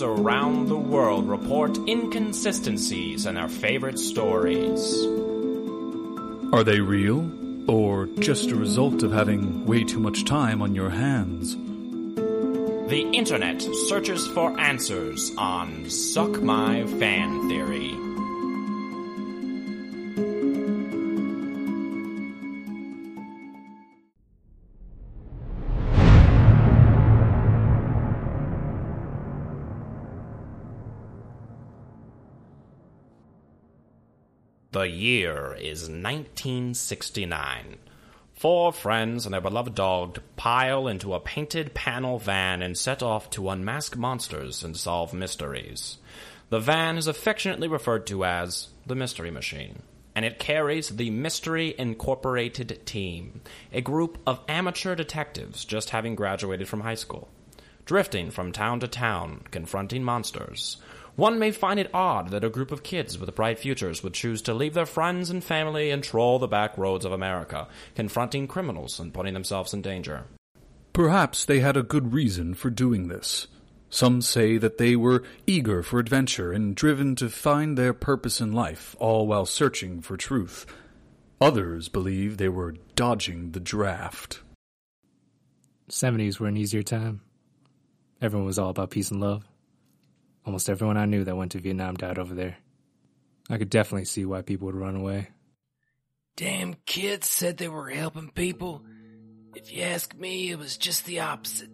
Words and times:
detectives 0.00 0.02
around 0.02 0.68
the 0.68 0.76
world 0.76 1.28
report 1.28 1.76
inconsistencies 1.88 3.26
in 3.26 3.34
their 3.34 3.48
favorite 3.48 3.98
stories. 3.98 4.80
Are 6.52 6.64
they 6.64 6.80
real? 6.80 7.30
Or 7.70 8.06
just 8.18 8.50
a 8.50 8.56
result 8.56 9.02
of 9.02 9.12
having 9.12 9.64
way 9.66 9.84
too 9.84 10.00
much 10.00 10.24
time 10.24 10.62
on 10.62 10.74
your 10.74 10.90
hands? 10.90 11.54
The 12.90 13.08
internet 13.12 13.62
searches 13.88 14.26
for 14.28 14.58
answers 14.58 15.32
on 15.38 15.88
Suck 15.88 16.42
My 16.42 16.84
Fan 16.98 17.48
Theory. 17.48 17.99
The 34.80 34.88
year 34.88 35.54
is 35.60 35.90
1969. 35.90 37.76
Four 38.32 38.72
friends 38.72 39.26
and 39.26 39.34
their 39.34 39.42
beloved 39.42 39.74
dog 39.74 40.20
pile 40.36 40.88
into 40.88 41.12
a 41.12 41.20
painted 41.20 41.74
panel 41.74 42.18
van 42.18 42.62
and 42.62 42.78
set 42.78 43.02
off 43.02 43.28
to 43.32 43.50
unmask 43.50 43.94
monsters 43.98 44.64
and 44.64 44.74
solve 44.74 45.12
mysteries. 45.12 45.98
The 46.48 46.60
van 46.60 46.96
is 46.96 47.08
affectionately 47.08 47.68
referred 47.68 48.06
to 48.06 48.24
as 48.24 48.70
the 48.86 48.94
Mystery 48.94 49.30
Machine, 49.30 49.82
and 50.14 50.24
it 50.24 50.38
carries 50.38 50.88
the 50.88 51.10
Mystery 51.10 51.74
Incorporated 51.76 52.86
team, 52.86 53.42
a 53.74 53.82
group 53.82 54.16
of 54.26 54.40
amateur 54.48 54.94
detectives 54.94 55.66
just 55.66 55.90
having 55.90 56.14
graduated 56.14 56.68
from 56.68 56.80
high 56.80 56.94
school, 56.94 57.28
drifting 57.84 58.30
from 58.30 58.50
town 58.50 58.80
to 58.80 58.88
town, 58.88 59.42
confronting 59.50 60.02
monsters. 60.02 60.78
One 61.16 61.38
may 61.38 61.50
find 61.50 61.78
it 61.78 61.90
odd 61.92 62.30
that 62.30 62.44
a 62.44 62.50
group 62.50 62.72
of 62.72 62.82
kids 62.82 63.18
with 63.18 63.34
bright 63.34 63.58
futures 63.58 64.02
would 64.02 64.14
choose 64.14 64.42
to 64.42 64.54
leave 64.54 64.74
their 64.74 64.86
friends 64.86 65.30
and 65.30 65.42
family 65.42 65.90
and 65.90 66.02
troll 66.02 66.38
the 66.38 66.48
back 66.48 66.78
roads 66.78 67.04
of 67.04 67.12
America, 67.12 67.68
confronting 67.94 68.46
criminals 68.46 68.98
and 68.98 69.12
putting 69.12 69.34
themselves 69.34 69.74
in 69.74 69.82
danger. 69.82 70.24
Perhaps 70.92 71.44
they 71.44 71.60
had 71.60 71.76
a 71.76 71.82
good 71.82 72.12
reason 72.12 72.54
for 72.54 72.70
doing 72.70 73.08
this. 73.08 73.46
Some 73.90 74.22
say 74.22 74.56
that 74.56 74.78
they 74.78 74.94
were 74.94 75.24
eager 75.46 75.82
for 75.82 75.98
adventure 75.98 76.52
and 76.52 76.76
driven 76.76 77.16
to 77.16 77.28
find 77.28 77.76
their 77.76 77.92
purpose 77.92 78.40
in 78.40 78.52
life, 78.52 78.94
all 79.00 79.26
while 79.26 79.46
searching 79.46 80.00
for 80.00 80.16
truth. 80.16 80.64
Others 81.40 81.88
believe 81.88 82.36
they 82.36 82.48
were 82.48 82.76
dodging 82.94 83.50
the 83.50 83.60
draft. 83.60 84.42
70s 85.90 86.38
were 86.38 86.46
an 86.46 86.56
easier 86.56 86.82
time. 86.82 87.22
Everyone 88.22 88.46
was 88.46 88.58
all 88.58 88.70
about 88.70 88.90
peace 88.90 89.10
and 89.10 89.20
love. 89.20 89.44
Almost 90.50 90.68
everyone 90.68 90.96
I 90.96 91.04
knew 91.04 91.22
that 91.22 91.36
went 91.36 91.52
to 91.52 91.60
Vietnam 91.60 91.94
died 91.94 92.18
over 92.18 92.34
there. 92.34 92.56
I 93.48 93.56
could 93.56 93.70
definitely 93.70 94.06
see 94.06 94.24
why 94.24 94.42
people 94.42 94.66
would 94.66 94.74
run 94.74 94.96
away. 94.96 95.28
Damn 96.34 96.74
kids 96.86 97.28
said 97.28 97.56
they 97.56 97.68
were 97.68 97.88
helping 97.88 98.30
people. 98.30 98.82
If 99.54 99.72
you 99.72 99.84
ask 99.84 100.12
me, 100.12 100.50
it 100.50 100.58
was 100.58 100.76
just 100.76 101.06
the 101.06 101.20
opposite. 101.20 101.70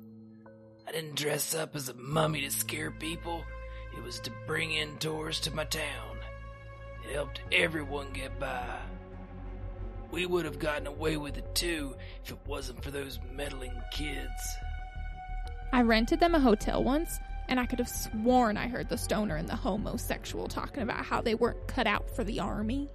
I 0.86 0.92
didn't 0.92 1.16
dress 1.16 1.54
up 1.54 1.74
as 1.74 1.88
a 1.88 1.94
mummy 1.94 2.42
to 2.42 2.50
scare 2.50 2.90
people. 2.90 3.44
It 3.96 4.04
was 4.04 4.20
to 4.20 4.32
bring 4.46 4.72
in 4.72 4.98
tourists 4.98 5.44
to 5.44 5.54
my 5.54 5.64
town. 5.64 6.18
It 7.08 7.14
helped 7.14 7.40
everyone 7.52 8.12
get 8.12 8.38
by. 8.38 8.76
We 10.10 10.26
would 10.26 10.44
have 10.44 10.58
gotten 10.58 10.86
away 10.86 11.16
with 11.16 11.38
it 11.38 11.54
too 11.54 11.96
if 12.22 12.30
it 12.30 12.38
wasn't 12.46 12.84
for 12.84 12.90
those 12.90 13.20
meddling 13.32 13.80
kids. 13.90 14.58
I 15.72 15.80
rented 15.80 16.20
them 16.20 16.34
a 16.34 16.40
hotel 16.40 16.84
once, 16.84 17.18
and 17.48 17.60
I 17.60 17.66
could 17.66 17.78
have 17.78 17.88
sworn 17.88 18.56
I 18.56 18.68
heard 18.68 18.88
the 18.88 18.98
stoner 18.98 19.36
and 19.36 19.48
the 19.48 19.56
homosexual 19.56 20.48
talking 20.48 20.82
about 20.82 21.04
how 21.04 21.20
they 21.20 21.34
weren't 21.34 21.66
cut 21.66 21.86
out 21.86 22.10
for 22.10 22.24
the 22.24 22.40
army. 22.40 22.90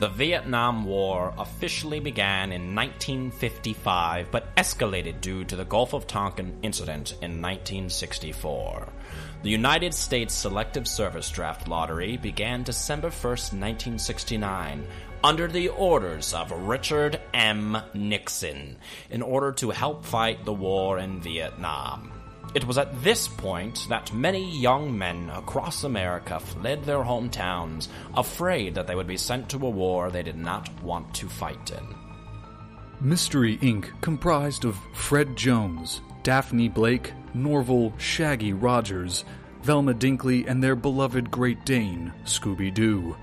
The 0.00 0.08
Vietnam 0.08 0.84
War 0.84 1.32
officially 1.38 2.00
began 2.00 2.50
in 2.50 2.74
1955 2.74 4.30
but 4.32 4.54
escalated 4.56 5.20
due 5.20 5.44
to 5.44 5.54
the 5.54 5.64
Gulf 5.64 5.92
of 5.92 6.08
Tonkin 6.08 6.58
incident 6.62 7.12
in 7.22 7.40
1964. 7.40 8.88
The 9.44 9.50
United 9.50 9.94
States 9.94 10.34
Selective 10.34 10.88
Service 10.88 11.30
Draft 11.30 11.68
Lottery 11.68 12.16
began 12.16 12.64
December 12.64 13.10
1st, 13.10 13.52
1969, 13.52 14.84
under 15.22 15.46
the 15.46 15.68
orders 15.68 16.34
of 16.34 16.50
Richard 16.50 17.20
M. 17.32 17.78
Nixon 17.94 18.78
in 19.10 19.22
order 19.22 19.52
to 19.52 19.70
help 19.70 20.04
fight 20.04 20.44
the 20.44 20.52
war 20.52 20.98
in 20.98 21.20
Vietnam. 21.20 22.13
It 22.54 22.64
was 22.64 22.78
at 22.78 23.02
this 23.02 23.26
point 23.26 23.86
that 23.88 24.14
many 24.14 24.48
young 24.48 24.96
men 24.96 25.28
across 25.30 25.82
America 25.82 26.38
fled 26.38 26.84
their 26.84 27.02
hometowns, 27.02 27.88
afraid 28.16 28.76
that 28.76 28.86
they 28.86 28.94
would 28.94 29.08
be 29.08 29.16
sent 29.16 29.48
to 29.48 29.66
a 29.66 29.70
war 29.70 30.10
they 30.10 30.22
did 30.22 30.38
not 30.38 30.70
want 30.80 31.12
to 31.14 31.28
fight 31.28 31.72
in. 31.72 31.94
Mystery 33.00 33.58
Inc. 33.58 34.00
comprised 34.00 34.64
of 34.64 34.78
Fred 34.92 35.36
Jones, 35.36 36.00
Daphne 36.22 36.68
Blake, 36.68 37.12
Norville 37.34 37.92
Shaggy 37.98 38.52
Rogers, 38.52 39.24
Velma 39.62 39.92
Dinkley, 39.92 40.46
and 40.46 40.62
their 40.62 40.76
beloved 40.76 41.30
Great 41.32 41.64
Dane, 41.64 42.12
Scooby 42.24 42.72
Doo 42.72 43.16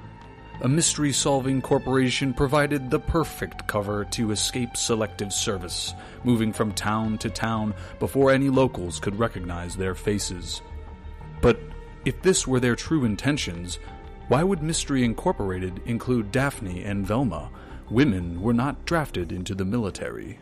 a 0.61 0.69
mystery 0.69 1.11
solving 1.11 1.59
corporation 1.59 2.33
provided 2.33 2.89
the 2.89 2.99
perfect 2.99 3.67
cover 3.67 4.05
to 4.05 4.29
escape 4.29 4.77
selective 4.77 5.33
service, 5.33 5.95
moving 6.23 6.53
from 6.53 6.71
town 6.71 7.17
to 7.17 7.31
town 7.31 7.73
before 7.97 8.31
any 8.31 8.47
locals 8.47 8.99
could 8.99 9.17
recognize 9.17 9.75
their 9.75 9.95
faces. 9.95 10.61
But 11.41 11.59
if 12.05 12.21
this 12.21 12.45
were 12.47 12.59
their 12.59 12.75
true 12.75 13.05
intentions, 13.05 13.79
why 14.27 14.43
would 14.43 14.61
Mystery 14.61 15.03
Incorporated 15.03 15.81
include 15.85 16.31
Daphne 16.31 16.83
and 16.83 17.07
Velma? 17.07 17.49
Women 17.89 18.39
were 18.41 18.53
not 18.53 18.85
drafted 18.85 19.31
into 19.31 19.55
the 19.55 19.65
military. 19.65 20.37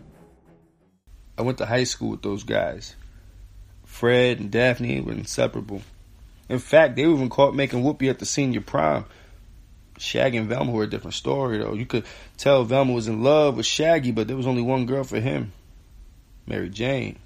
I 1.38 1.44
went 1.44 1.57
to 1.59 1.66
high 1.66 1.86
school 1.86 2.09
with 2.09 2.22
those 2.22 2.44
guys. 2.44 2.97
Fred 3.86 4.41
and 4.41 4.51
Daphne 4.51 5.00
were 5.00 5.13
inseparable. 5.13 5.81
In 6.50 6.59
fact, 6.59 6.97
they 6.97 7.07
were 7.07 7.13
even 7.13 7.30
caught 7.30 7.56
making 7.56 7.84
whoopee 7.84 8.09
at 8.09 8.19
the 8.19 8.25
senior 8.25 8.62
prom 8.62 9.06
Shaggy 10.00 10.38
and 10.38 10.48
Velma 10.48 10.72
were 10.72 10.84
a 10.84 10.90
different 10.90 11.14
story, 11.14 11.58
though. 11.58 11.74
You 11.74 11.86
could 11.86 12.06
tell 12.38 12.64
Velma 12.64 12.94
was 12.94 13.08
in 13.08 13.22
love 13.22 13.58
with 13.58 13.66
Shaggy, 13.66 14.12
but 14.12 14.28
there 14.28 14.38
was 14.38 14.48
only 14.48 14.62
one 14.62 14.86
girl 14.86 15.04
for 15.04 15.20
him 15.20 15.52
Mary 16.48 16.70
Jane. 16.70 17.20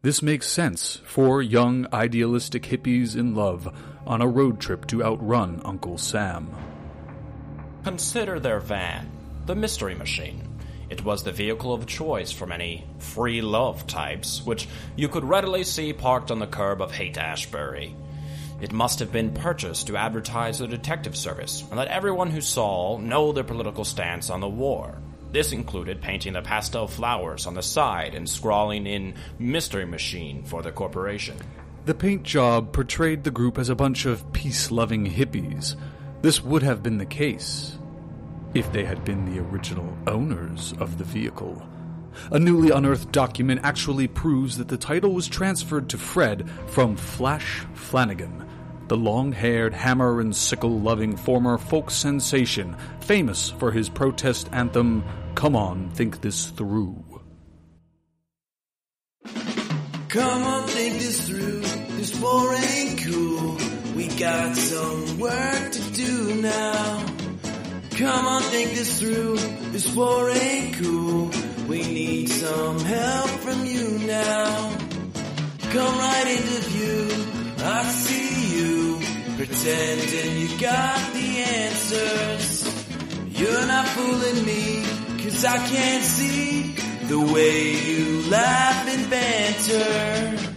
This 0.00 0.22
makes 0.22 0.48
sense. 0.48 1.00
Four 1.04 1.42
young, 1.42 1.86
idealistic 1.92 2.64
hippies 2.64 3.14
in 3.14 3.34
love 3.34 3.72
on 4.04 4.20
a 4.20 4.26
road 4.26 4.58
trip 4.58 4.86
to 4.88 5.04
outrun 5.04 5.60
Uncle 5.64 5.96
Sam. 5.98 6.50
Consider 7.84 8.40
their 8.40 8.58
van, 8.58 9.08
the 9.46 9.54
Mystery 9.54 9.94
Machine. 9.94 10.48
It 10.90 11.04
was 11.04 11.22
the 11.22 11.32
vehicle 11.32 11.72
of 11.72 11.86
choice 11.86 12.32
for 12.32 12.46
many 12.46 12.84
free 12.98 13.42
love 13.42 13.86
types, 13.86 14.44
which 14.44 14.68
you 14.96 15.08
could 15.08 15.24
readily 15.24 15.62
see 15.62 15.92
parked 15.92 16.30
on 16.30 16.38
the 16.38 16.46
curb 16.46 16.82
of 16.82 16.92
Haight 16.92 17.16
Ashbury. 17.16 17.94
It 18.62 18.72
must 18.72 19.00
have 19.00 19.10
been 19.10 19.34
purchased 19.34 19.88
to 19.88 19.96
advertise 19.96 20.60
the 20.60 20.68
detective 20.68 21.16
service 21.16 21.62
and 21.62 21.76
let 21.76 21.88
everyone 21.88 22.30
who 22.30 22.40
saw 22.40 22.96
know 22.96 23.32
their 23.32 23.42
political 23.42 23.84
stance 23.84 24.30
on 24.30 24.40
the 24.40 24.48
war. 24.48 25.02
This 25.32 25.50
included 25.50 26.00
painting 26.00 26.34
the 26.34 26.42
pastel 26.42 26.86
flowers 26.86 27.48
on 27.48 27.54
the 27.54 27.62
side 27.62 28.14
and 28.14 28.28
scrawling 28.28 28.86
in 28.86 29.14
Mystery 29.36 29.84
Machine 29.84 30.44
for 30.44 30.62
the 30.62 30.70
corporation. 30.70 31.36
The 31.86 31.94
paint 31.94 32.22
job 32.22 32.72
portrayed 32.72 33.24
the 33.24 33.32
group 33.32 33.58
as 33.58 33.68
a 33.68 33.74
bunch 33.74 34.06
of 34.06 34.32
peace 34.32 34.70
loving 34.70 35.06
hippies. 35.06 35.74
This 36.20 36.44
would 36.44 36.62
have 36.62 36.84
been 36.84 36.98
the 36.98 37.04
case 37.04 37.76
if 38.54 38.72
they 38.72 38.84
had 38.84 39.04
been 39.04 39.24
the 39.24 39.40
original 39.40 39.92
owners 40.06 40.72
of 40.78 40.98
the 40.98 41.04
vehicle. 41.04 41.60
A 42.30 42.38
newly 42.38 42.70
unearthed 42.70 43.10
document 43.10 43.62
actually 43.64 44.06
proves 44.06 44.58
that 44.58 44.68
the 44.68 44.76
title 44.76 45.12
was 45.14 45.26
transferred 45.26 45.88
to 45.88 45.98
Fred 45.98 46.48
from 46.68 46.94
Flash 46.96 47.64
Flanagan, 47.74 48.46
the 48.92 48.98
long 48.98 49.32
haired, 49.32 49.72
hammer 49.72 50.20
and 50.20 50.36
sickle 50.36 50.78
loving 50.78 51.16
former 51.16 51.56
folk 51.56 51.90
sensation, 51.90 52.76
famous 53.00 53.48
for 53.48 53.72
his 53.72 53.88
protest 53.88 54.50
anthem, 54.52 55.02
Come 55.34 55.56
On, 55.56 55.88
Think 55.92 56.20
This 56.20 56.50
Through. 56.50 57.02
Come 60.10 60.42
on, 60.42 60.68
think 60.68 60.98
this 60.98 61.26
through. 61.26 61.60
This 61.96 62.20
war 62.20 62.54
ain't 62.54 63.02
cool. 63.02 63.56
We 63.96 64.08
got 64.08 64.54
some 64.56 65.18
work 65.18 65.72
to 65.72 65.92
do 65.92 66.42
now. 66.42 67.06
Come 67.92 68.26
on, 68.26 68.42
think 68.42 68.72
this 68.72 69.00
through. 69.00 69.36
This 69.70 69.96
war 69.96 70.28
ain't 70.28 70.76
cool. 70.76 71.30
We 71.66 71.78
need 71.78 72.28
some 72.28 72.78
help 72.80 73.30
from 73.40 73.64
you 73.64 74.00
now. 74.06 74.76
Come 75.70 75.98
right 75.98 76.26
into 76.28 76.68
view. 76.68 77.41
I 77.64 77.84
see 77.84 78.56
you 78.56 79.00
pretending 79.36 80.38
you 80.40 80.58
got 80.58 81.12
the 81.12 81.38
answers. 81.38 82.64
You're 83.38 83.66
not 83.66 83.86
fooling 83.88 84.44
me, 84.44 84.82
cause 85.22 85.44
I 85.44 85.58
can't 85.68 86.02
see 86.02 86.74
the 87.06 87.20
way 87.20 87.72
you 87.74 88.22
laugh 88.28 88.88
and 88.88 89.10
banter. 89.10 90.52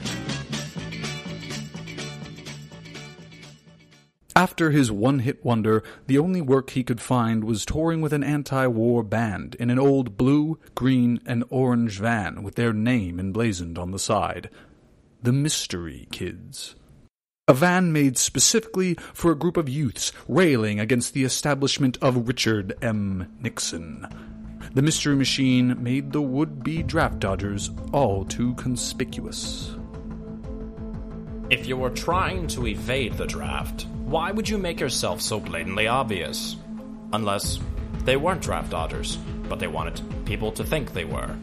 After 4.36 4.72
his 4.72 4.92
one 4.92 5.20
hit 5.20 5.46
wonder, 5.46 5.84
the 6.08 6.18
only 6.18 6.42
work 6.42 6.72
he 6.72 6.84
could 6.84 7.00
find 7.00 7.44
was 7.44 7.66
touring 7.66 8.02
with 8.02 8.14
an 8.14 8.24
anti 8.24 8.66
war 8.68 9.04
band 9.04 9.56
in 9.56 9.70
an 9.70 9.80
old 9.80 10.18
blue, 10.18 10.60
green, 10.74 11.22
and 11.26 11.44
orange 11.50 12.00
van 12.00 12.42
with 12.42 12.56
their 12.56 12.74
name 12.74 13.20
emblazoned 13.20 13.78
on 13.78 13.92
the 13.92 14.00
side 14.00 14.50
The 15.22 15.32
Mystery 15.32 16.08
Kids. 16.12 16.76
A 17.48 17.54
van 17.54 17.94
made 17.94 18.18
specifically 18.18 18.96
for 19.14 19.32
a 19.32 19.38
group 19.38 19.56
of 19.56 19.70
youths 19.70 20.12
railing 20.28 20.80
against 20.80 21.14
the 21.14 21.24
establishment 21.24 21.96
of 22.02 22.28
Richard 22.28 22.74
M. 22.82 23.32
Nixon. 23.40 24.08
The 24.74 24.82
Mystery 24.82 25.16
Machine 25.16 25.84
made 25.84 26.12
the 26.12 26.24
would 26.24 26.64
be 26.64 26.82
draft 26.82 27.20
dodgers 27.20 27.70
all 27.92 28.26
too 28.26 28.56
conspicuous. 28.56 29.76
If 31.52 31.68
you 31.68 31.78
were 31.78 31.92
trying 31.92 32.48
to 32.48 32.66
evade 32.66 33.14
the 33.14 33.28
draft, 33.28 33.86
why 34.06 34.32
would 34.32 34.50
you 34.50 34.58
make 34.58 34.80
yourself 34.80 35.22
so 35.22 35.40
blatantly 35.40 35.86
obvious? 35.86 36.56
Unless 37.14 37.60
they 38.06 38.18
weren't 38.18 38.42
draft 38.42 38.72
dodgers, 38.72 39.18
but 39.48 39.60
they 39.60 39.68
wanted 39.68 40.02
people 40.26 40.52
to 40.54 40.64
think 40.64 40.94
they 40.94 41.06
were. 41.06 41.36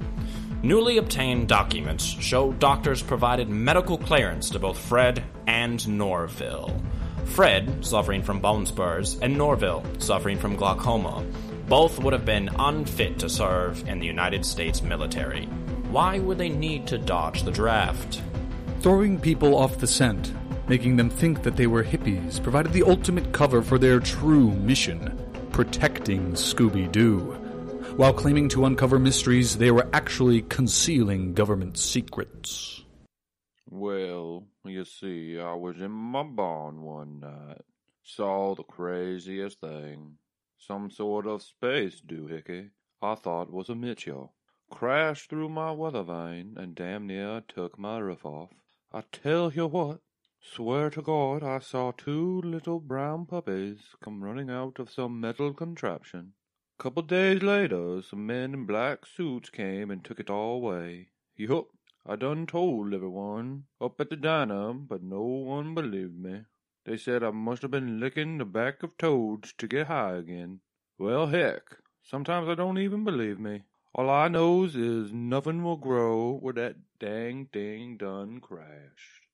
Newly 0.64 0.98
obtained 0.98 1.48
documents 1.48 2.04
show 2.04 2.52
doctors 2.52 3.02
provided 3.02 3.48
medical 3.48 3.98
clearance 3.98 4.48
to 4.50 4.60
both 4.60 4.78
Fred 4.78 5.24
and 5.48 5.86
Norville. 5.88 6.80
Fred, 7.24 7.84
suffering 7.84 8.22
from 8.22 8.38
bone 8.38 8.64
spurs, 8.64 9.18
and 9.20 9.36
Norville, 9.36 9.84
suffering 9.98 10.38
from 10.38 10.54
glaucoma, 10.54 11.24
both 11.66 11.98
would 11.98 12.12
have 12.12 12.24
been 12.24 12.48
unfit 12.60 13.18
to 13.18 13.28
serve 13.28 13.88
in 13.88 13.98
the 13.98 14.06
United 14.06 14.46
States 14.46 14.82
military. 14.82 15.46
Why 15.90 16.20
would 16.20 16.38
they 16.38 16.48
need 16.48 16.86
to 16.86 16.98
dodge 16.98 17.42
the 17.42 17.50
draft? 17.50 18.22
Throwing 18.82 19.18
people 19.18 19.56
off 19.56 19.78
the 19.78 19.88
scent, 19.88 20.32
making 20.68 20.94
them 20.94 21.10
think 21.10 21.42
that 21.42 21.56
they 21.56 21.66
were 21.66 21.82
hippies, 21.82 22.40
provided 22.40 22.72
the 22.72 22.84
ultimate 22.84 23.32
cover 23.32 23.62
for 23.62 23.78
their 23.78 23.98
true 23.98 24.52
mission 24.52 25.18
protecting 25.50 26.32
Scooby 26.32 26.90
Doo. 26.90 27.41
While 27.96 28.14
claiming 28.14 28.48
to 28.50 28.64
uncover 28.64 28.98
mysteries, 28.98 29.58
they 29.58 29.70
were 29.70 29.86
actually 29.92 30.40
concealing 30.42 31.34
government 31.34 31.76
secrets. 31.76 32.82
Well, 33.68 34.46
you 34.64 34.86
see, 34.86 35.38
I 35.38 35.52
was 35.52 35.76
in 35.76 35.90
my 35.90 36.22
barn 36.22 36.80
one 36.80 37.20
night. 37.20 37.60
Saw 38.02 38.54
the 38.54 38.62
craziest 38.62 39.60
thing. 39.60 40.16
Some 40.56 40.90
sort 40.90 41.26
of 41.26 41.42
space 41.42 42.00
doohickey 42.00 42.70
I 43.02 43.14
thought 43.14 43.52
was 43.52 43.68
a 43.68 43.74
Mitchell. 43.74 44.32
Crashed 44.70 45.28
through 45.28 45.50
my 45.50 45.72
weather 45.72 46.02
vane 46.02 46.54
and 46.56 46.74
damn 46.74 47.06
near 47.06 47.42
took 47.46 47.78
my 47.78 47.98
roof 47.98 48.24
off. 48.24 48.50
I 48.90 49.02
tell 49.12 49.52
you 49.52 49.66
what, 49.66 50.00
swear 50.40 50.88
to 50.90 51.02
God 51.02 51.42
I 51.42 51.58
saw 51.58 51.92
two 51.92 52.40
little 52.40 52.80
brown 52.80 53.26
puppies 53.26 53.80
come 54.02 54.24
running 54.24 54.48
out 54.48 54.78
of 54.78 54.90
some 54.90 55.20
metal 55.20 55.52
contraption. 55.52 56.32
Couple 56.82 57.04
days 57.04 57.44
later, 57.44 58.02
some 58.02 58.26
men 58.26 58.54
in 58.54 58.66
black 58.66 59.06
suits 59.06 59.50
came 59.50 59.88
and 59.88 60.02
took 60.02 60.18
it 60.18 60.28
all 60.28 60.56
away. 60.56 61.10
Yup, 61.36 61.66
I 62.04 62.16
done 62.16 62.44
told 62.44 62.92
everyone 62.92 63.66
up 63.80 64.00
at 64.00 64.10
the 64.10 64.16
diner, 64.16 64.72
but 64.72 65.00
no 65.00 65.22
one 65.22 65.76
believed 65.76 66.18
me. 66.18 66.40
They 66.84 66.96
said 66.96 67.22
I 67.22 67.30
must 67.30 67.62
have 67.62 67.70
been 67.70 68.00
licking 68.00 68.38
the 68.38 68.44
back 68.44 68.82
of 68.82 68.98
toads 68.98 69.52
to 69.58 69.68
get 69.68 69.86
high 69.86 70.16
again. 70.16 70.58
Well, 70.98 71.28
heck, 71.28 71.62
sometimes 72.02 72.48
I 72.48 72.56
don't 72.56 72.78
even 72.78 73.04
believe 73.04 73.38
me. 73.38 73.62
All 73.94 74.10
I 74.10 74.26
knows 74.26 74.74
is 74.74 75.12
nothing 75.12 75.62
will 75.62 75.76
grow 75.76 76.32
where 76.32 76.54
that 76.54 76.74
dang 76.98 77.46
thing 77.52 77.96
done 77.96 78.40
crashed. 78.40 79.28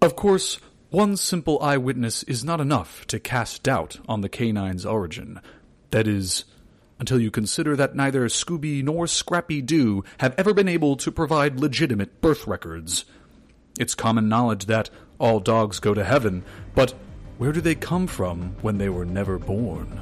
Of 0.00 0.14
course, 0.14 0.60
one 0.90 1.16
simple 1.16 1.60
eyewitness 1.60 2.22
is 2.22 2.44
not 2.44 2.60
enough 2.60 3.04
to 3.08 3.18
cast 3.18 3.64
doubt 3.64 3.98
on 4.06 4.20
the 4.20 4.28
canine's 4.28 4.86
origin. 4.86 5.40
That 5.90 6.06
is, 6.06 6.44
until 6.98 7.20
you 7.20 7.30
consider 7.30 7.76
that 7.76 7.94
neither 7.94 8.26
Scooby 8.28 8.82
nor 8.82 9.06
Scrappy 9.06 9.60
Doo 9.60 10.04
have 10.18 10.34
ever 10.38 10.54
been 10.54 10.68
able 10.68 10.96
to 10.96 11.10
provide 11.10 11.60
legitimate 11.60 12.20
birth 12.20 12.46
records. 12.46 13.04
It's 13.78 13.94
common 13.94 14.28
knowledge 14.28 14.66
that 14.66 14.90
all 15.18 15.40
dogs 15.40 15.80
go 15.80 15.94
to 15.94 16.04
heaven, 16.04 16.44
but 16.74 16.94
where 17.38 17.52
do 17.52 17.60
they 17.60 17.74
come 17.74 18.06
from 18.06 18.54
when 18.62 18.78
they 18.78 18.88
were 18.88 19.04
never 19.04 19.38
born? 19.38 20.00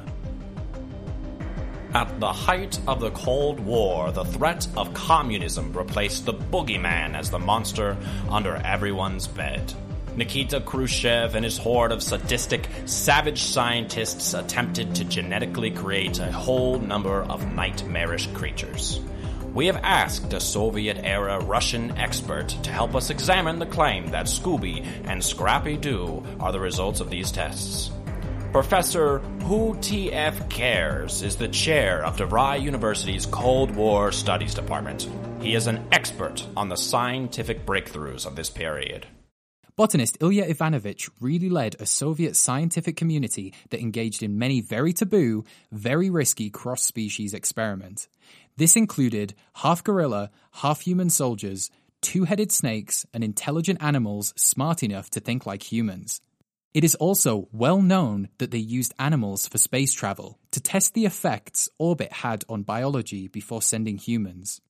At 1.93 2.19
the 2.19 2.31
height 2.31 2.79
of 2.87 2.99
the 2.99 3.11
Cold 3.11 3.59
War, 3.59 4.11
the 4.11 4.25
threat 4.25 4.67
of 4.75 4.93
communism 4.93 5.73
replaced 5.73 6.25
the 6.25 6.33
boogeyman 6.33 7.15
as 7.15 7.29
the 7.29 7.37
monster 7.37 7.95
under 8.29 8.55
everyone's 8.55 9.27
bed. 9.27 9.73
Nikita 10.15 10.61
Khrushchev 10.61 11.35
and 11.35 11.43
his 11.43 11.57
horde 11.57 11.91
of 11.91 12.03
sadistic, 12.03 12.67
savage 12.85 13.41
scientists 13.41 14.33
attempted 14.33 14.95
to 14.95 15.05
genetically 15.05 15.71
create 15.71 16.19
a 16.19 16.31
whole 16.31 16.79
number 16.79 17.23
of 17.23 17.53
nightmarish 17.53 18.27
creatures. 18.27 18.99
We 19.53 19.67
have 19.67 19.79
asked 19.83 20.33
a 20.33 20.39
Soviet 20.39 20.97
era 21.03 21.39
Russian 21.39 21.97
expert 21.97 22.49
to 22.49 22.71
help 22.71 22.95
us 22.95 23.09
examine 23.09 23.59
the 23.59 23.65
claim 23.65 24.07
that 24.07 24.25
Scooby 24.25 24.85
and 25.05 25.23
Scrappy 25.23 25.77
Doo 25.77 26.23
are 26.39 26.51
the 26.51 26.59
results 26.59 26.99
of 26.99 27.09
these 27.09 27.31
tests. 27.31 27.91
Professor 28.51 29.17
Who 29.45 29.73
TF 29.75 30.49
Cares 30.49 31.23
is 31.23 31.35
the 31.35 31.47
chair 31.47 32.05
of 32.05 32.17
DeVry 32.17 32.61
University's 32.61 33.25
Cold 33.25 33.75
War 33.75 34.11
Studies 34.11 34.53
Department. 34.53 35.09
He 35.41 35.55
is 35.55 35.65
an 35.65 35.87
expert 35.91 36.45
on 36.55 36.69
the 36.69 36.75
scientific 36.75 37.65
breakthroughs 37.65 38.27
of 38.27 38.35
this 38.35 38.51
period. 38.51 39.07
Botanist 39.75 40.19
Ilya 40.21 40.45
Ivanovich 40.45 41.09
really 41.19 41.49
led 41.49 41.75
a 41.79 41.87
Soviet 41.87 42.35
scientific 42.35 42.95
community 42.95 43.55
that 43.71 43.79
engaged 43.79 44.21
in 44.21 44.37
many 44.37 44.61
very 44.61 44.93
taboo, 44.93 45.45
very 45.71 46.11
risky 46.11 46.51
cross 46.51 46.83
species 46.83 47.33
experiments. 47.33 48.07
This 48.55 48.75
included 48.75 49.33
half 49.55 49.83
gorilla, 49.83 50.29
half 50.51 50.81
human 50.81 51.09
soldiers, 51.09 51.71
two 52.01 52.25
headed 52.25 52.51
snakes, 52.51 53.07
and 53.15 53.23
intelligent 53.23 53.81
animals 53.81 54.31
smart 54.37 54.83
enough 54.83 55.09
to 55.09 55.19
think 55.19 55.47
like 55.47 55.71
humans. 55.71 56.21
It 56.75 56.83
is 56.83 56.93
also 56.95 57.47
well 57.51 57.81
known 57.81 58.29
that 58.37 58.51
they 58.51 58.59
used 58.59 58.93
animals 58.99 59.47
for 59.47 59.57
space 59.57 59.93
travel 59.93 60.37
to 60.51 60.59
test 60.59 60.93
the 60.93 61.05
effects 61.05 61.67
orbit 61.79 62.11
had 62.11 62.43
on 62.47 62.61
biology 62.61 63.27
before 63.27 63.63
sending 63.63 63.97
humans. 63.97 64.61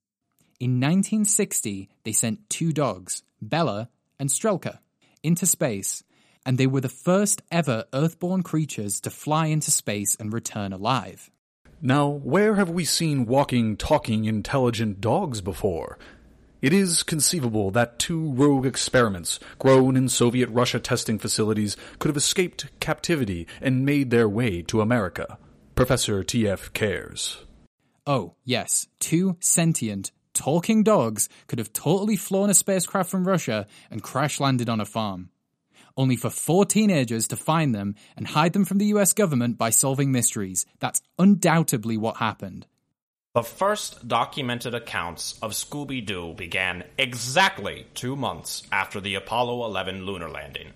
In 0.62 0.80
1960, 0.80 1.90
they 2.06 2.14
sent 2.14 2.50
two 2.50 2.72
dogs, 2.72 3.24
Belka 3.44 3.90
and 4.18 4.30
Strelka, 4.30 4.80
into 5.24 5.46
space, 5.46 6.04
and 6.46 6.58
they 6.58 6.68
were 6.68 6.82
the 6.82 6.90
first 6.90 7.42
ever 7.52 7.86
Earthborn 7.94 8.44
creatures 8.44 9.00
to 9.02 9.10
fly 9.10 9.48
into 9.48 9.72
space 9.72 10.16
and 10.16 10.34
return 10.34 10.74
alive. 10.74 11.32
Now, 11.82 12.08
where 12.08 12.56
have 12.56 12.70
we 12.70 12.86
seen 12.86 13.26
walking, 13.26 13.76
talking, 13.76 14.26
intelligent 14.26 15.02
dogs 15.02 15.42
before? 15.42 15.98
It 16.62 16.72
is 16.72 17.04
conceivable 17.04 17.72
that 17.72 18.00
two 18.00 18.32
rogue 18.32 18.66
experiments, 18.66 19.38
grown 19.60 19.98
in 19.98 20.08
Soviet 20.08 20.48
Russia 20.50 20.80
testing 20.80 21.20
facilities, 21.20 21.76
could 22.00 22.08
have 22.08 22.16
escaped 22.16 22.68
captivity 22.80 23.48
and 23.60 23.86
made 23.86 24.12
their 24.12 24.30
way 24.30 24.62
to 24.64 24.80
America. 24.80 25.38
Professor 25.76 26.24
T.F. 26.24 26.72
cares. 26.72 27.44
Oh, 28.08 28.36
yes, 28.46 28.88
two 29.00 29.36
sentient, 29.42 30.12
talking 30.34 30.84
dogs 30.84 31.30
could 31.48 31.60
have 31.60 31.74
totally 31.74 32.16
flown 32.16 32.50
a 32.50 32.54
spacecraft 32.54 33.10
from 33.10 33.28
Russia 33.28 33.68
and 33.90 34.04
crash 34.04 34.40
landed 34.40 34.70
on 34.70 34.80
a 34.80 34.86
farm. 34.86 35.30
Only 35.96 36.16
for 36.16 36.30
four 36.30 36.66
teenagers 36.66 37.28
to 37.28 37.36
find 37.36 37.74
them 37.74 37.96
and 38.18 38.28
hide 38.28 38.54
them 38.54 38.66
from 38.66 38.80
the 38.80 38.88
US 38.88 39.14
government 39.14 39.58
by 39.58 39.70
solving 39.70 40.12
mysteries. 40.12 40.66
That's 40.80 41.02
undoubtedly 41.20 41.98
what 41.98 42.18
happened. 42.18 42.66
The 43.36 43.44
first 43.44 44.08
documented 44.08 44.76
accounts 44.76 45.40
of 45.42 45.54
Scooby 45.54 46.06
Doo 46.06 46.34
began 46.34 46.84
exactly 47.00 47.88
two 47.96 48.16
months 48.16 48.62
after 48.72 49.02
the 49.02 49.16
Apollo 49.16 49.66
11 49.66 50.06
lunar 50.06 50.30
landing. 50.30 50.74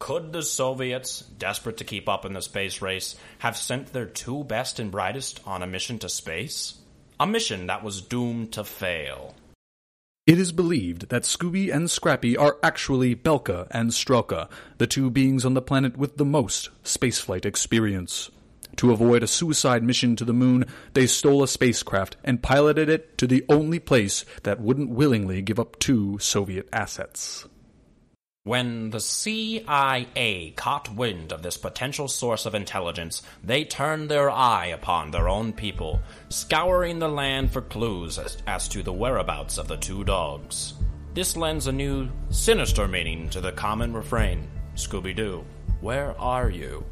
Could 0.00 0.32
the 0.32 0.42
Soviets, 0.42 1.20
desperate 1.20 1.76
to 1.78 1.84
keep 1.84 2.08
up 2.08 2.24
in 2.24 2.32
the 2.32 2.42
space 2.42 2.82
race, 2.82 3.16
have 3.38 3.56
sent 3.56 3.92
their 3.92 4.06
two 4.06 4.44
best 4.44 4.78
and 4.78 4.90
brightest 4.90 5.40
on 5.44 5.62
a 5.62 5.66
mission 5.66 5.98
to 6.00 6.08
space? 6.08 6.78
A 7.20 7.26
mission 7.26 7.66
that 7.66 7.82
was 7.82 8.00
doomed 8.00 8.52
to 8.52 8.62
fail. 8.62 9.34
It 10.24 10.38
is 10.38 10.52
believed 10.52 11.08
that 11.08 11.24
Scooby 11.24 11.74
and 11.74 11.90
Scrappy 11.90 12.36
are 12.36 12.58
actually 12.62 13.16
Belka 13.16 13.66
and 13.72 13.90
Strelka, 13.90 14.48
the 14.76 14.86
two 14.86 15.10
beings 15.10 15.44
on 15.44 15.54
the 15.54 15.62
planet 15.62 15.96
with 15.96 16.16
the 16.16 16.24
most 16.24 16.70
spaceflight 16.84 17.44
experience. 17.44 18.30
To 18.76 18.92
avoid 18.92 19.24
a 19.24 19.26
suicide 19.26 19.82
mission 19.82 20.14
to 20.14 20.24
the 20.24 20.32
moon, 20.32 20.66
they 20.94 21.08
stole 21.08 21.42
a 21.42 21.48
spacecraft 21.48 22.16
and 22.22 22.40
piloted 22.40 22.88
it 22.88 23.18
to 23.18 23.26
the 23.26 23.44
only 23.48 23.80
place 23.80 24.24
that 24.44 24.60
wouldn't 24.60 24.90
willingly 24.90 25.42
give 25.42 25.58
up 25.58 25.76
two 25.80 26.18
Soviet 26.20 26.68
assets. 26.72 27.48
When 28.44 28.90
the 28.90 29.00
CIA 29.00 30.52
caught 30.56 30.94
wind 30.94 31.32
of 31.32 31.42
this 31.42 31.56
potential 31.56 32.08
source 32.08 32.46
of 32.46 32.54
intelligence, 32.54 33.22
they 33.42 33.64
turned 33.64 34.08
their 34.08 34.30
eye 34.30 34.66
upon 34.66 35.10
their 35.10 35.28
own 35.28 35.52
people, 35.52 36.00
scouring 36.28 36.98
the 36.98 37.08
land 37.08 37.50
for 37.50 37.60
clues 37.60 38.18
as, 38.18 38.38
as 38.46 38.68
to 38.68 38.82
the 38.82 38.92
whereabouts 38.92 39.58
of 39.58 39.68
the 39.68 39.76
two 39.76 40.04
dogs. 40.04 40.74
This 41.14 41.36
lends 41.36 41.66
a 41.66 41.72
new, 41.72 42.08
sinister 42.30 42.86
meaning 42.86 43.28
to 43.30 43.40
the 43.40 43.52
common 43.52 43.92
refrain 43.92 44.48
Scooby 44.76 45.14
Doo. 45.14 45.44
where 45.80 46.18
are 46.18 46.48
you? 46.48 46.86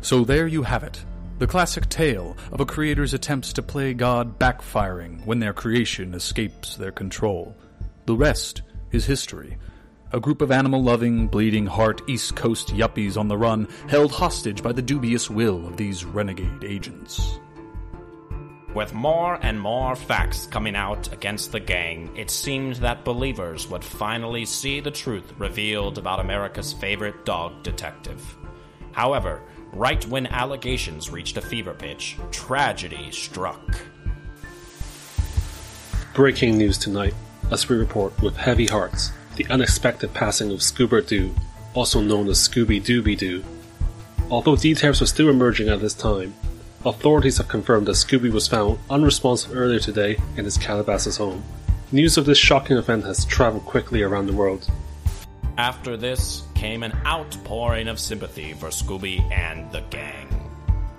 So 0.00 0.24
there 0.24 0.46
you 0.46 0.62
have 0.62 0.84
it. 0.84 1.04
The 1.38 1.48
classic 1.48 1.88
tale 1.88 2.36
of 2.52 2.60
a 2.60 2.66
creator's 2.66 3.12
attempts 3.12 3.52
to 3.54 3.62
play 3.62 3.92
God 3.92 4.38
backfiring 4.38 5.26
when 5.26 5.40
their 5.40 5.52
creation 5.52 6.14
escapes 6.14 6.76
their 6.76 6.92
control. 6.92 7.56
The 8.06 8.16
rest 8.16 8.62
is 8.92 9.04
history. 9.04 9.58
A 10.10 10.20
group 10.20 10.40
of 10.40 10.50
animal 10.50 10.82
loving, 10.82 11.26
bleeding 11.26 11.66
heart 11.66 12.00
East 12.08 12.34
Coast 12.34 12.68
yuppies 12.68 13.18
on 13.18 13.28
the 13.28 13.36
run, 13.36 13.68
held 13.88 14.10
hostage 14.10 14.62
by 14.62 14.72
the 14.72 14.80
dubious 14.80 15.28
will 15.28 15.66
of 15.66 15.76
these 15.76 16.02
renegade 16.02 16.64
agents. 16.64 17.38
With 18.74 18.94
more 18.94 19.38
and 19.42 19.60
more 19.60 19.94
facts 19.94 20.46
coming 20.46 20.74
out 20.74 21.12
against 21.12 21.52
the 21.52 21.60
gang, 21.60 22.10
it 22.16 22.30
seemed 22.30 22.76
that 22.76 23.04
believers 23.04 23.68
would 23.68 23.84
finally 23.84 24.46
see 24.46 24.80
the 24.80 24.90
truth 24.90 25.30
revealed 25.36 25.98
about 25.98 26.20
America's 26.20 26.72
favorite 26.72 27.26
dog 27.26 27.62
detective. 27.62 28.38
However, 28.92 29.42
right 29.74 30.02
when 30.06 30.26
allegations 30.26 31.10
reached 31.10 31.36
a 31.36 31.42
fever 31.42 31.74
pitch, 31.74 32.16
tragedy 32.30 33.10
struck. 33.10 33.78
Breaking 36.14 36.56
news 36.56 36.78
tonight 36.78 37.14
as 37.50 37.68
we 37.68 37.76
report 37.76 38.18
with 38.22 38.36
heavy 38.38 38.66
hearts 38.66 39.12
the 39.38 39.46
unexpected 39.50 40.12
passing 40.12 40.50
of 40.50 40.58
Scoobert 40.58 41.06
Doo, 41.06 41.32
also 41.72 42.00
known 42.00 42.28
as 42.28 42.36
Scooby 42.38 42.82
Dooby 42.82 43.16
Doo. 43.16 43.44
Although 44.30 44.56
details 44.56 45.00
are 45.00 45.06
still 45.06 45.28
emerging 45.30 45.68
at 45.68 45.80
this 45.80 45.94
time, 45.94 46.34
authorities 46.84 47.38
have 47.38 47.46
confirmed 47.46 47.86
that 47.86 47.92
Scooby 47.92 48.32
was 48.32 48.48
found 48.48 48.80
unresponsive 48.90 49.56
earlier 49.56 49.78
today 49.78 50.18
in 50.36 50.44
his 50.44 50.58
Calabasas 50.58 51.16
home. 51.16 51.44
News 51.92 52.18
of 52.18 52.26
this 52.26 52.36
shocking 52.36 52.76
event 52.76 53.04
has 53.04 53.24
traveled 53.24 53.64
quickly 53.64 54.02
around 54.02 54.26
the 54.26 54.32
world. 54.32 54.68
After 55.56 55.96
this 55.96 56.42
came 56.56 56.82
an 56.82 56.98
outpouring 57.06 57.86
of 57.86 58.00
sympathy 58.00 58.54
for 58.54 58.68
Scooby 58.68 59.20
and 59.30 59.70
the 59.70 59.82
gang. 59.90 60.26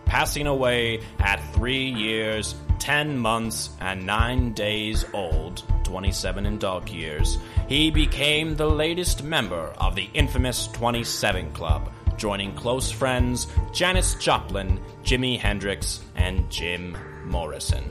Passing 0.06 0.48
away 0.48 1.02
at 1.20 1.44
three 1.54 1.92
years, 1.92 2.56
ten 2.80 3.18
months, 3.18 3.70
and 3.80 4.06
nine 4.06 4.54
days 4.54 5.06
old, 5.14 5.64
27 5.84 6.46
in 6.46 6.58
dog 6.58 6.90
years, 6.90 7.38
he 7.68 7.92
became 7.92 8.56
the 8.56 8.70
latest 8.70 9.24
member 9.24 9.74
of 9.78 9.96
the 9.96 10.10
infamous 10.14 10.68
27 10.68 11.52
Club, 11.52 11.92
joining 12.18 12.54
close 12.56 12.92
friends 12.92 13.48
Janis 13.74 14.16
Joplin, 14.16 14.80
Jimi 15.04 15.38
Hendrix, 15.38 16.02
and 16.16 16.50
Jim 16.50 16.98
Morrison. 17.26 17.84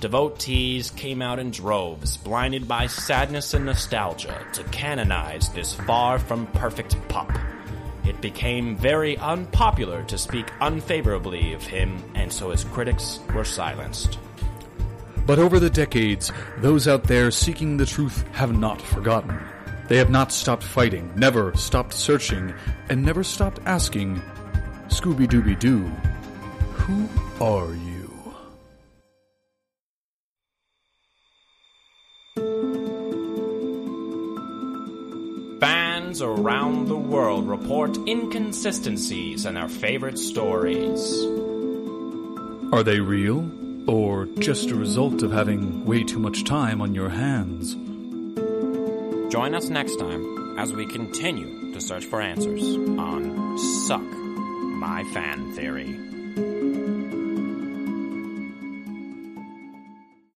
Devotees 0.00 0.90
came 0.90 1.22
out 1.22 1.38
in 1.38 1.50
droves, 1.50 2.16
blinded 2.18 2.68
by 2.68 2.86
sadness 2.86 3.54
and 3.54 3.64
nostalgia, 3.64 4.46
to 4.52 4.62
canonize 4.64 5.48
this 5.54 5.74
far 5.74 6.18
from 6.18 6.46
perfect 6.48 6.96
pup. 7.08 7.30
It 8.06 8.20
became 8.20 8.76
very 8.76 9.16
unpopular 9.16 10.02
to 10.04 10.18
speak 10.18 10.50
unfavorably 10.60 11.54
of 11.54 11.62
him, 11.62 12.02
and 12.14 12.32
so 12.32 12.50
his 12.50 12.64
critics 12.64 13.20
were 13.34 13.44
silenced. 13.44 14.18
But 15.26 15.38
over 15.38 15.58
the 15.58 15.70
decades, 15.70 16.30
those 16.58 16.86
out 16.86 17.04
there 17.04 17.30
seeking 17.30 17.78
the 17.78 17.86
truth 17.86 18.26
have 18.32 18.56
not 18.56 18.80
forgotten. 18.82 19.40
They 19.88 19.96
have 19.96 20.10
not 20.10 20.32
stopped 20.32 20.62
fighting, 20.62 21.10
never 21.16 21.54
stopped 21.56 21.94
searching, 21.94 22.52
and 22.90 23.02
never 23.02 23.24
stopped 23.24 23.60
asking, 23.64 24.20
Scooby 24.88 25.26
Dooby 25.26 25.58
Doo, 25.58 25.84
who 26.74 27.08
are 27.40 27.74
you? 27.74 27.93
Fans 36.14 36.22
around 36.22 36.86
the 36.86 36.96
world 36.96 37.48
report 37.48 37.96
inconsistencies 38.06 39.46
in 39.46 39.54
their 39.54 39.66
favorite 39.66 40.16
stories. 40.16 41.24
Are 42.72 42.84
they 42.84 43.00
real? 43.00 43.50
Or 43.90 44.26
just 44.38 44.70
a 44.70 44.76
result 44.76 45.24
of 45.24 45.32
having 45.32 45.84
way 45.84 46.04
too 46.04 46.20
much 46.20 46.44
time 46.44 46.80
on 46.80 46.94
your 46.94 47.08
hands? 47.08 47.74
Join 49.32 49.56
us 49.56 49.68
next 49.68 49.96
time 49.96 50.56
as 50.56 50.72
we 50.72 50.86
continue 50.86 51.72
to 51.72 51.80
search 51.80 52.04
for 52.04 52.20
answers 52.20 52.62
on 52.62 53.58
Suck 53.88 54.02
My 54.02 55.02
Fan 55.12 55.52
Theory. 55.54 56.13